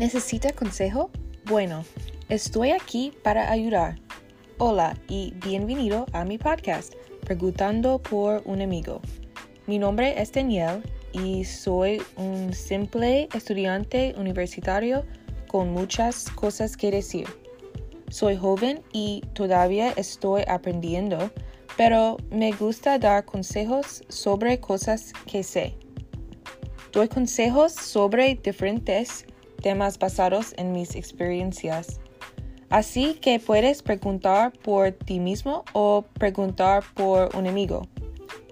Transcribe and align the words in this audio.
¿Necesita 0.00 0.54
consejo? 0.54 1.10
Bueno, 1.44 1.84
estoy 2.30 2.70
aquí 2.70 3.12
para 3.22 3.52
ayudar. 3.52 4.00
Hola 4.56 4.96
y 5.08 5.34
bienvenido 5.44 6.06
a 6.14 6.24
mi 6.24 6.38
podcast, 6.38 6.94
Preguntando 7.26 7.98
por 7.98 8.40
un 8.46 8.62
amigo. 8.62 9.02
Mi 9.66 9.78
nombre 9.78 10.18
es 10.18 10.32
Daniel 10.32 10.82
y 11.12 11.44
soy 11.44 12.00
un 12.16 12.54
simple 12.54 13.28
estudiante 13.34 14.14
universitario 14.16 15.04
con 15.48 15.70
muchas 15.70 16.30
cosas 16.30 16.78
que 16.78 16.90
decir. 16.90 17.26
Soy 18.08 18.38
joven 18.38 18.80
y 18.94 19.20
todavía 19.34 19.92
estoy 19.98 20.44
aprendiendo, 20.48 21.30
pero 21.76 22.16
me 22.30 22.52
gusta 22.52 22.98
dar 22.98 23.26
consejos 23.26 24.02
sobre 24.08 24.60
cosas 24.60 25.12
que 25.26 25.42
sé. 25.42 25.76
Doy 26.90 27.06
consejos 27.08 27.72
sobre 27.74 28.34
diferentes 28.36 29.26
temas 29.60 29.98
basados 29.98 30.54
en 30.56 30.72
mis 30.72 30.96
experiencias. 30.96 32.00
Así 32.70 33.14
que 33.14 33.40
puedes 33.40 33.82
preguntar 33.82 34.52
por 34.52 34.92
ti 34.92 35.18
mismo 35.18 35.64
o 35.72 36.04
preguntar 36.14 36.84
por 36.94 37.34
un 37.36 37.46
amigo. 37.46 37.82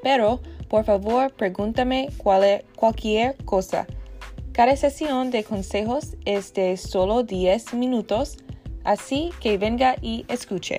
Pero, 0.03 0.41
por 0.69 0.85
favor, 0.85 1.33
pregúntame 1.33 2.09
cualquier 2.77 3.37
cosa. 3.45 3.87
Cada 4.53 4.77
sesión 4.77 5.31
de 5.31 5.45
consejos 5.45 6.17
es 6.25 6.53
de 6.53 6.77
solo 6.77 7.23
10 7.23 7.75
minutos, 7.75 8.39
así 8.83 9.31
que 9.41 9.57
venga 9.57 9.95
y 10.03 10.25
escuche. 10.29 10.79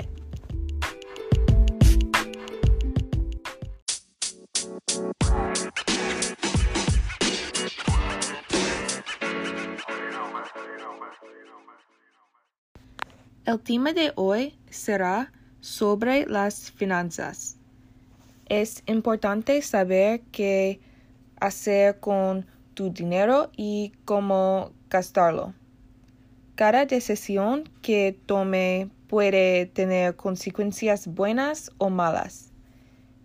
El 13.49 13.59
tema 13.59 13.93
de 13.93 14.11
hoy 14.13 14.53
será 14.69 15.31
sobre 15.59 16.27
las 16.27 16.69
finanzas. 16.69 17.57
Es 18.45 18.83
importante 18.85 19.59
saber 19.63 20.21
qué 20.31 20.79
hacer 21.39 21.99
con 21.99 22.45
tu 22.75 22.91
dinero 22.91 23.49
y 23.57 23.91
cómo 24.05 24.71
gastarlo. 24.87 25.55
Cada 26.53 26.85
decisión 26.85 27.63
que 27.81 28.19
tome 28.27 28.91
puede 29.07 29.65
tener 29.65 30.15
consecuencias 30.15 31.07
buenas 31.07 31.71
o 31.79 31.89
malas. 31.89 32.51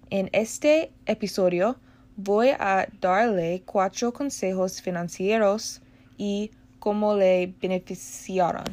En 0.08 0.30
este 0.32 0.90
episodio 1.04 1.78
voy 2.16 2.48
a 2.48 2.88
darle 2.98 3.62
cuatro 3.66 4.10
consejos 4.14 4.80
financieros 4.80 5.82
y 6.16 6.50
cómo 6.78 7.14
le 7.14 7.52
beneficiaron. 7.60 8.64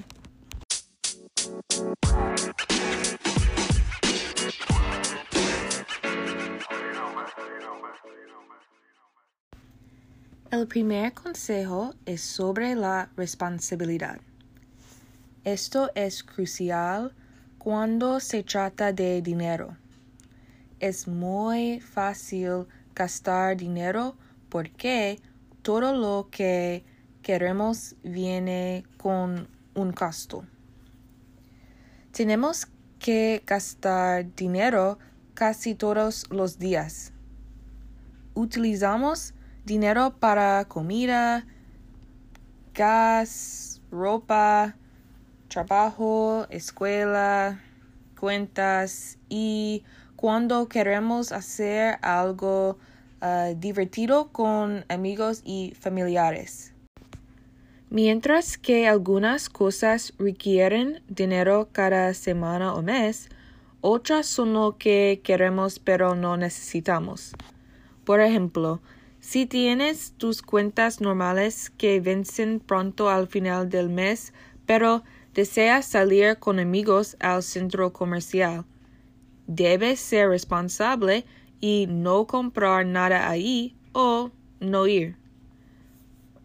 El 10.52 10.68
primer 10.68 11.14
consejo 11.14 11.96
es 12.06 12.22
sobre 12.22 12.76
la 12.76 13.10
responsabilidad. 13.16 14.20
Esto 15.46 15.90
es 15.96 16.24
crucial 16.24 17.14
cuando 17.58 18.20
se 18.20 18.44
trata 18.44 18.92
de 18.92 19.22
dinero. 19.22 19.78
Es 20.80 21.08
muy 21.08 21.80
fácil 21.80 22.68
gastar 22.94 23.56
dinero 23.56 24.16
porque 24.50 25.20
todo 25.62 25.94
lo 25.94 26.28
que 26.30 26.84
queremos 27.22 27.96
viene 28.04 28.84
con 28.98 29.48
un 29.74 29.94
costo. 29.94 30.46
Tenemos 32.12 32.68
que 33.00 33.42
gastar 33.48 34.36
dinero 34.36 35.00
casi 35.34 35.76
todos 35.76 36.26
los 36.30 36.60
días. 36.60 37.14
Utilizamos 38.34 39.34
dinero 39.66 40.18
para 40.20 40.66
comida, 40.66 41.46
gas, 42.74 43.82
ropa, 43.92 44.76
trabajo, 45.48 46.48
escuela, 46.50 47.62
cuentas 48.20 49.18
y 49.30 49.84
cuando 50.18 50.68
queremos 50.68 51.32
hacer 51.32 51.98
algo 52.02 52.78
ah, 53.22 53.54
divertido 53.56 54.34
con 54.34 54.84
amigos 54.90 55.42
y 55.46 55.74
familiares. 55.80 56.74
Mientras 57.94 58.58
que 58.58 58.88
algunas 58.88 59.50
cosas 59.50 60.14
requieren 60.18 61.04
dinero 61.10 61.68
cada 61.74 62.14
semana 62.14 62.74
o 62.74 62.82
mes, 62.82 63.28
otras 63.82 64.28
son 64.28 64.54
lo 64.54 64.78
que 64.78 65.20
queremos 65.26 65.78
pero 65.78 66.16
no 66.16 66.38
necesitamos. 66.38 67.34
Por 68.06 68.22
ejemplo, 68.22 68.80
si 69.20 69.46
tienes 69.46 70.14
tus 70.14 70.42
cuentas 70.42 71.02
normales 71.02 71.70
que 71.70 72.00
vencen 72.00 72.62
pronto 72.62 73.10
al 73.10 73.28
final 73.28 73.68
del 73.68 73.90
mes, 73.90 74.34
pero 74.66 75.04
deseas 75.34 75.86
salir 75.86 76.38
con 76.38 76.60
amigos 76.60 77.18
al 77.20 77.44
centro 77.44 77.92
comercial, 77.92 78.64
debes 79.48 80.00
ser 80.00 80.30
responsable 80.30 81.26
y 81.60 81.88
no 81.90 82.26
comprar 82.26 82.86
nada 82.86 83.30
ahí 83.30 83.76
o 83.92 84.32
no 84.62 84.88
ir. 84.88 85.21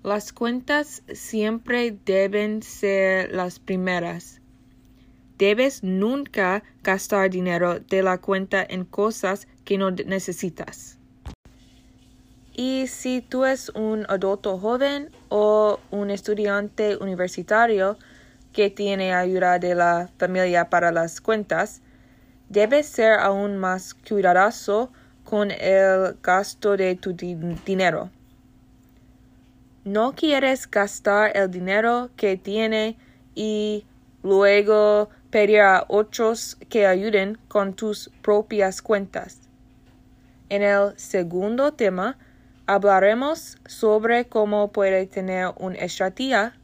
Las 0.06 0.32
cuentas 0.32 1.02
siempre 1.12 1.90
deben 2.04 2.62
ser 2.62 3.32
las 3.32 3.58
primeras. 3.58 4.40
Debes 5.36 5.82
nunca 5.82 6.62
gastar 6.84 7.28
dinero 7.28 7.80
de 7.80 8.04
la 8.04 8.18
cuenta 8.18 8.64
en 8.68 8.84
cosas 8.84 9.48
que 9.64 9.78
no 9.78 9.90
necesitas. 9.90 11.00
Y 12.54 12.86
si 12.86 13.20
tú 13.20 13.46
eres 13.46 13.70
un 13.70 14.06
adulto 14.08 14.56
joven 14.58 15.10
o 15.28 15.80
un 15.90 16.12
estudiante 16.12 16.96
universitario 16.98 17.98
que 18.52 18.70
tiene 18.70 19.12
ayuda 19.12 19.58
de 19.58 19.74
la 19.74 20.08
familia 20.18 20.70
para 20.70 20.92
las 20.92 21.20
cuentas, 21.20 21.82
debes 22.48 22.86
ser 22.86 23.18
aún 23.18 23.56
más 23.56 23.92
cuidadoso 23.92 24.92
con 25.24 25.50
el 25.50 26.16
gasto 26.22 26.76
de 26.76 26.94
tu 26.94 27.12
dinero. 27.12 28.12
No 29.86 30.16
quieres 30.16 30.68
gastar 30.68 31.36
el 31.36 31.48
dinero 31.48 32.10
que 32.16 32.36
tiene 32.36 32.96
y 33.36 33.86
luego 34.24 35.10
pedir 35.30 35.60
a 35.60 35.84
otros 35.86 36.56
que 36.68 36.88
ayuden 36.88 37.38
con 37.46 37.72
tus 37.74 38.10
propias 38.20 38.82
cuentas. 38.82 39.42
En 40.48 40.64
el 40.64 40.98
segundo 40.98 41.74
tema 41.74 42.18
hablaremos 42.66 43.58
sobre 43.64 44.24
cómo 44.24 44.72
puede 44.72 45.06
tener 45.06 45.52
una 45.56 45.76
estrategia, 45.76 46.58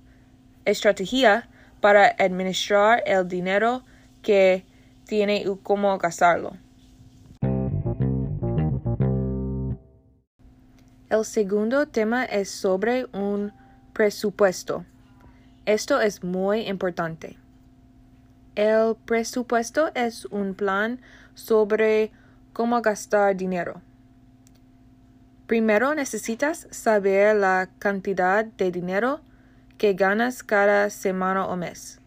estrategia 0.65 1.49
para 1.81 2.17
administrar 2.19 3.05
el 3.07 3.29
dinero 3.29 3.85
que 4.23 4.65
tiene 5.07 5.43
y 5.43 5.59
cómo 5.63 5.97
gastarlo. 5.97 6.57
El 11.13 11.27
segundo 11.27 11.87
tema 11.87 12.25
es 12.25 12.49
sobre 12.51 13.05
un 13.13 13.53
presupuesto. 13.93 14.87
Esto 15.67 16.01
es 16.01 16.25
muy 16.25 16.61
importante. 16.61 17.37
El 18.55 18.97
presupuesto 19.05 19.91
es 19.95 20.25
un 20.25 20.55
plan 20.55 21.03
sobre 21.35 22.13
cómo 22.55 22.81
gastar 22.81 23.37
dinero. 23.37 23.83
Primero 25.47 25.95
necesitas 25.95 26.67
saber 26.71 27.37
la 27.37 27.69
cantidad 27.79 28.47
de 28.47 28.71
dinero 28.71 29.21
que 29.77 29.93
ganas 29.93 30.43
cada 30.43 30.89
semana 30.89 31.45
o 31.45 31.57
mes. 31.57 32.01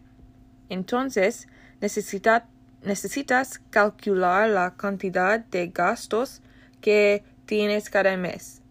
Entonces, 0.68 1.46
necesitas 1.80 3.60
calcular 3.70 4.50
la 4.50 4.74
cantidad 4.76 5.38
de 5.38 5.68
gastos 5.68 6.42
que 6.80 7.22
tienes 7.46 7.88
cada 7.88 8.16
mes. 8.16 8.62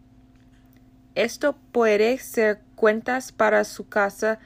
Esto 1.16 1.56
puede 1.72 2.18
ser 2.18 2.60
cuentas 2.76 3.32
para 3.32 3.64
su 3.64 3.88
casa 3.88 4.38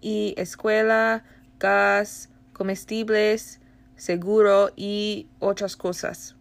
y 0.00 0.34
escuela, 0.38 1.22
gas, 1.60 2.30
comestibles, 2.54 3.60
seguro 3.96 4.70
y 4.74 5.28
otras 5.38 5.76
cosas. 5.76 6.34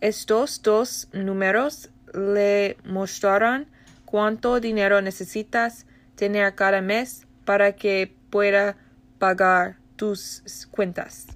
Estos 0.00 0.62
dos 0.62 1.08
números 1.12 1.90
le 2.14 2.76
mostrarán 2.84 3.66
cuánto 4.04 4.60
dinero 4.60 5.02
necesitas 5.02 5.84
tener 6.14 6.54
cada 6.54 6.80
mes 6.80 7.26
para 7.44 7.72
que 7.72 8.14
pueda 8.30 8.76
pagar 9.18 9.78
tus 9.96 10.68
cuentas. 10.70 11.26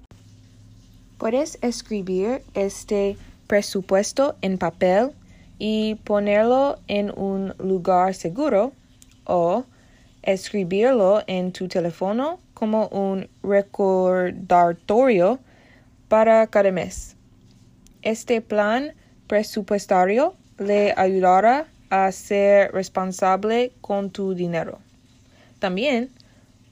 Puedes 1.17 1.57
escribir 1.61 2.41
este 2.53 3.17
presupuesto 3.47 4.37
en 4.41 4.57
papel 4.57 5.11
y 5.57 5.95
ponerlo 5.95 6.79
en 6.87 7.11
un 7.17 7.53
lugar 7.59 8.13
seguro 8.13 8.73
o 9.25 9.65
escribirlo 10.23 11.23
en 11.27 11.51
tu 11.51 11.67
teléfono 11.67 12.39
como 12.53 12.87
un 12.87 13.29
recordatorio 13.43 15.39
para 16.07 16.47
cada 16.47 16.71
mes. 16.71 17.15
Este 18.01 18.41
plan 18.41 18.93
presupuestario 19.27 20.35
le 20.57 20.93
ayudará 20.95 21.67
a 21.89 22.11
ser 22.11 22.71
responsable 22.71 23.71
con 23.81 24.09
tu 24.09 24.33
dinero. 24.33 24.79
También 25.59 26.09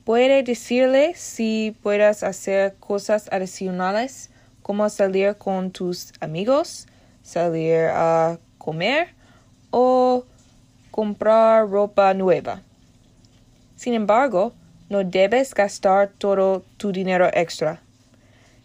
puede 0.04 0.44
decirle 0.44 1.14
si 1.16 1.76
puedes 1.82 2.24
hacer 2.24 2.76
cosas 2.80 3.30
adicionales 3.32 4.30
como 4.62 4.90
salir 4.90 5.36
con 5.36 5.72
tus 5.72 6.14
amigos, 6.22 6.88
salir 7.22 7.88
a 7.92 8.40
comer 8.64 9.10
o 9.72 10.24
comprar 10.92 11.70
ropa 11.70 12.14
nueva. 12.14 12.62
Sin 13.76 13.94
embargo, 13.94 14.54
no 14.90 15.04
debes 15.04 15.54
gastar 15.54 16.12
todo 16.18 16.64
tu 16.78 16.92
dinero 16.92 17.28
extra. 17.34 17.82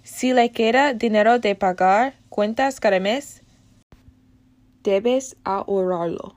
Si 0.04 0.32
le 0.32 0.50
queda 0.50 0.94
dinero 0.94 1.38
de 1.38 1.54
pagar 1.54 2.14
cuentas 2.28 2.80
cada 2.80 3.00
mes, 3.00 3.42
debes 4.84 5.36
ahorrarlo. 5.44 6.36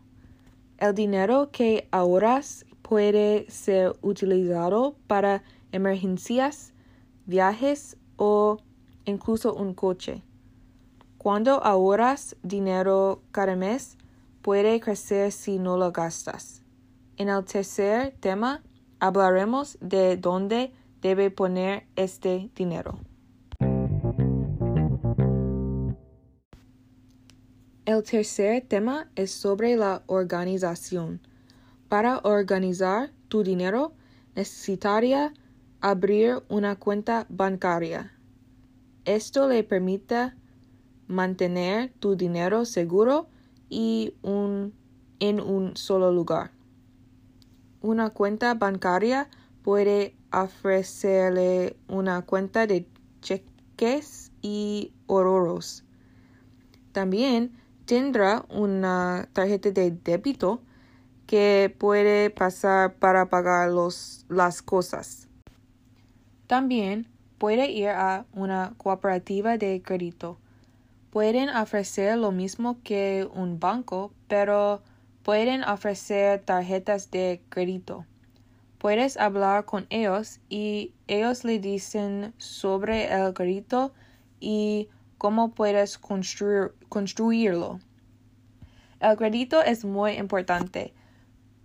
El 0.78 0.96
dinero 0.96 1.52
que 1.52 1.88
ahorras 1.92 2.66
puede 2.82 3.46
ser 3.50 3.94
utilizado 4.02 4.96
para 5.08 5.44
emergencias, 5.72 6.74
viajes 7.26 7.98
o 8.18 8.58
incluso 9.06 9.54
un 9.54 9.74
coche. 9.74 10.22
Cuando 11.22 11.64
ahorras 11.64 12.36
dinero 12.42 13.22
cada 13.32 13.56
mes, 13.56 13.96
puede 14.42 14.80
crecer 14.80 15.32
si 15.32 15.60
no 15.60 15.78
lo 15.78 15.92
gastas. 15.92 16.64
En 17.16 17.30
el 17.30 17.46
tercer 17.46 18.16
tema, 18.20 18.64
hablaremos 19.00 19.78
de 19.82 20.18
dónde 20.18 20.74
debe 21.00 21.30
poner 21.30 21.86
este 21.96 22.50
dinero. 22.56 22.98
El 27.86 28.02
tercer 28.02 28.66
tema 28.68 29.12
es 29.16 29.30
sobre 29.30 29.76
la 29.76 30.02
organización. 30.08 31.22
Para 31.88 32.18
organizar 32.24 33.12
tu 33.28 33.44
dinero, 33.44 33.94
necesitaría 34.34 35.34
abrir 35.82 36.42
una 36.50 36.78
cuenta 36.78 37.28
bancaria. 37.30 38.12
Esto 39.06 39.48
le 39.48 39.64
permite 39.64 40.41
mantener 41.12 41.92
tu 42.00 42.16
dinero 42.16 42.66
seguro 42.66 43.28
y 43.70 44.16
un, 44.22 44.74
en 45.20 45.40
un 45.40 45.76
solo 45.78 46.12
lugar. 46.12 46.52
Una 47.82 48.10
cuenta 48.10 48.54
bancaria 48.54 49.30
puede 49.64 50.16
ofrecerle 50.32 51.76
una 51.88 52.22
cuenta 52.24 52.66
de 52.66 52.88
cheques 53.22 54.32
y 54.42 54.94
ahorros. 55.08 55.84
También 56.92 57.58
tendrá 57.86 58.46
una 58.50 59.30
tarjeta 59.34 59.72
de 59.72 59.92
débito 59.92 60.62
que 61.28 61.74
puede 61.78 62.30
pasar 62.30 62.96
para 62.96 63.30
pagar 63.30 63.72
los, 63.72 64.26
las 64.30 64.62
cosas. 64.62 65.28
También 66.48 67.08
puede 67.38 67.72
ir 67.72 67.90
a 67.90 68.26
una 68.34 68.74
cooperativa 68.78 69.58
de 69.58 69.82
crédito. 69.82 70.38
Pueden 71.12 71.50
ofrecer 71.50 72.18
lo 72.18 72.32
mismo 72.32 72.82
que 72.84 73.28
un 73.34 73.60
banco, 73.60 74.14
pero 74.30 74.82
pueden 75.24 75.62
ofrecer 75.66 76.40
tarjetas 76.40 77.12
de 77.12 77.42
crédito. 77.50 78.06
Puedes 78.78 79.18
hablar 79.18 79.66
con 79.66 79.88
ellos 79.90 80.40
y 80.48 80.94
ellos 81.08 81.44
le 81.44 81.60
dicen 81.60 82.34
sobre 82.38 83.14
el 83.14 83.34
crédito 83.34 83.94
y 84.40 84.88
cómo 85.18 85.52
puedes 85.52 85.98
construir, 85.98 86.72
construirlo. 86.88 87.82
El 89.02 89.18
crédito 89.18 89.62
es 89.62 89.84
muy 89.84 90.14
importante. 90.14 90.94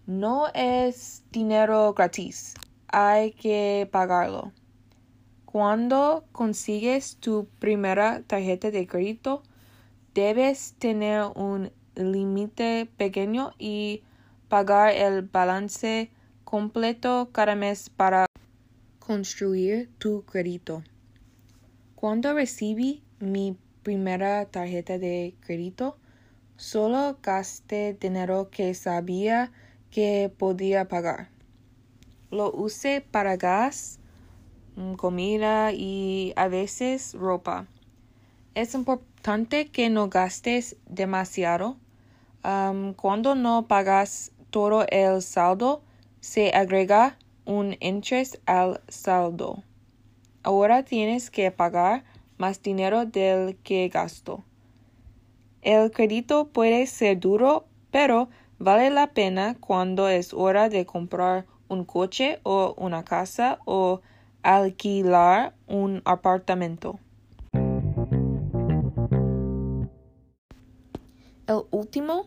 No 0.07 0.49
es 0.55 1.23
dinero 1.31 1.95
gratis. 1.95 2.55
Hay 2.89 3.31
que 3.31 3.89
pagarlo. 3.93 4.51
Cuando 5.57 6.27
consigues 6.33 7.17
tu 7.17 7.49
primera 7.59 8.21
tarjeta 8.27 8.71
de 8.71 8.87
crédito, 8.87 9.43
debes 10.13 10.75
tener 10.79 11.23
un 11.35 11.73
límite 11.95 12.91
pequeño 12.99 13.53
y 13.59 14.03
pagar 14.51 14.95
el 14.95 15.23
balance 15.23 16.11
completo 16.45 17.31
cada 17.33 17.55
mes 17.55 17.89
para 17.89 18.27
construir 18.99 19.89
tu 19.97 20.27
crédito. 20.27 20.83
Cuando 21.95 22.35
recibí 22.35 23.03
mi 23.19 23.57
primera 23.83 24.45
tarjeta 24.45 24.99
de 24.99 25.37
crédito, 25.41 25.97
solo 26.57 27.17
gasté 27.23 27.97
dinero 27.99 28.51
que 28.51 28.75
sabía 28.75 29.53
que 29.91 30.31
podía 30.37 30.87
pagar. 30.87 31.31
Lo 32.31 32.53
usé 32.53 33.01
para 33.01 33.39
gas, 33.39 34.01
comida 34.97 35.73
y 35.73 36.33
a 36.37 36.49
veces 36.49 37.15
ropa. 37.15 37.67
Es 38.55 38.75
importante 38.75 39.69
que 39.69 39.91
no 39.91 40.09
gastes 40.09 40.77
demasiado. 40.89 41.77
cuando 42.97 43.35
no 43.35 43.67
pagas 43.67 44.33
todo 44.51 44.87
el 44.89 45.21
saldo, 45.21 45.83
se 46.21 46.51
agrega 46.51 47.19
un 47.45 47.77
interés 47.81 48.41
al 48.47 48.81
saldo. 48.89 49.63
Ahora 50.43 50.85
tienes 50.85 51.31
que 51.31 51.51
pagar 51.51 52.05
más 52.39 52.63
dinero 52.63 53.05
del 53.05 53.57
que 53.57 53.89
gasto. 53.89 54.45
El 55.63 55.91
crédito 55.91 56.49
puede 56.49 56.87
ser 56.87 57.19
duro, 57.19 57.67
pero 57.91 58.29
vale 58.59 58.91
la 58.91 59.09
pena 59.09 59.57
cuando 59.59 60.09
es 60.09 60.33
hora 60.33 60.69
de 60.69 60.87
comprar 60.87 61.47
un 61.69 61.85
coche 61.85 62.39
o 62.45 62.75
una 62.79 63.05
casa 63.05 63.59
o 63.65 64.01
alquilar 64.43 65.55
un 65.67 66.03
apartamento. 66.05 66.99
El 71.47 71.63
último 71.71 72.27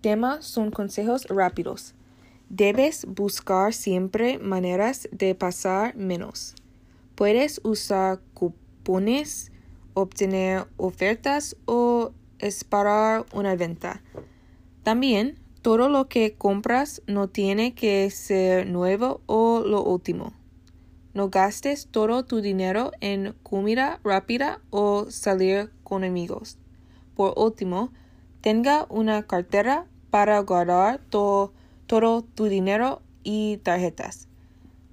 tema 0.00 0.42
son 0.42 0.70
consejos 0.70 1.26
rápidos. 1.26 1.94
Debes 2.48 3.06
buscar 3.08 3.72
siempre 3.72 4.38
maneras 4.38 5.08
de 5.12 5.34
pasar 5.34 5.96
menos. 5.96 6.54
Puedes 7.14 7.60
usar 7.64 8.20
cupones, 8.34 9.50
obtener 9.94 10.66
ofertas 10.76 11.56
o 11.64 12.12
esperar 12.38 13.24
una 13.32 13.56
venta. 13.56 14.02
También, 14.82 15.38
todo 15.62 15.88
lo 15.88 16.08
que 16.08 16.34
compras 16.34 17.02
no 17.08 17.28
tiene 17.28 17.74
que 17.74 18.08
ser 18.10 18.68
nuevo 18.68 19.22
o 19.26 19.64
lo 19.66 19.82
último. 19.82 20.35
No 21.16 21.30
gastes 21.30 21.88
todo 21.90 22.26
tu 22.26 22.42
dinero 22.42 22.92
en 23.00 23.32
comida 23.42 24.00
rápida 24.04 24.60
o 24.68 25.06
salir 25.10 25.70
con 25.82 26.04
amigos. 26.04 26.58
Por 27.14 27.32
último, 27.38 27.90
tenga 28.42 28.84
una 28.90 29.22
cartera 29.22 29.86
para 30.10 30.38
guardar 30.40 31.00
todo 31.08 31.52
tu 32.34 32.44
dinero 32.44 33.00
y 33.24 33.56
tarjetas. 33.62 34.28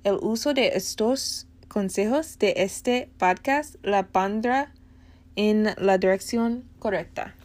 El 0.06 0.18
uso 0.22 0.54
de 0.54 0.70
estos 0.76 1.46
consejos 1.68 2.40
de 2.40 2.54
este 2.56 3.10
podcast 3.18 3.76
la 3.84 4.08
pondrá 4.08 4.72
en 5.36 5.76
la 5.76 5.98
dirección 5.98 6.64
correcta. 6.80 7.36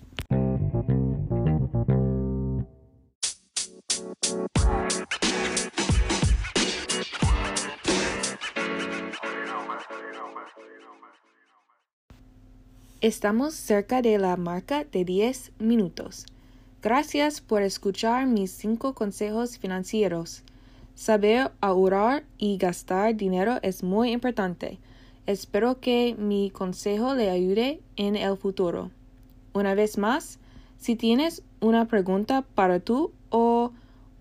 Estamos 13.01 13.55
cerca 13.55 14.03
de 14.03 14.19
la 14.19 14.37
marca 14.37 14.83
de 14.83 15.05
10 15.05 15.53
minutos. 15.61 16.27
Gracias 16.83 17.41
por 17.41 17.63
escuchar 17.63 18.27
mis 18.27 18.51
5 18.51 18.93
consejos 18.95 19.57
financieros. 19.57 20.43
Saber 20.97 21.53
ahorrar 21.61 22.25
y 22.39 22.59
gastar 22.59 23.15
dinero 23.15 23.61
es 23.63 23.85
muy 23.85 24.11
importante. 24.11 24.81
Espero 25.27 25.79
que 25.79 26.17
mi 26.19 26.51
consejo 26.51 27.15
le 27.15 27.31
ayude 27.31 27.81
en 27.95 28.17
el 28.17 28.37
futuro. 28.37 28.91
Una 29.53 29.75
vez 29.75 29.97
más, 29.97 30.41
si 30.77 30.97
tienes 30.97 31.45
una 31.61 31.87
pregunta 31.87 32.43
para 32.57 32.81
tú 32.81 33.13
o 33.31 33.71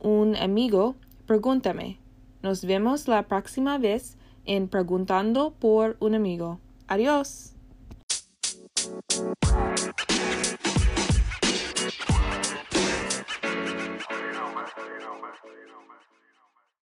un 0.01 0.35
amigo, 0.35 0.93
pregúntame. 1.25 1.97
Nos 2.43 2.63
vemos 2.63 3.07
la 3.07 3.23
próxima 3.23 3.79
vez 3.79 4.17
en 4.45 4.67
Preguntando 4.67 5.49
por 5.59 5.97
un 5.99 6.13
amigo. 6.13 6.59
Adiós. 6.87 7.56
Thank 8.87 9.11
you. 9.51 9.76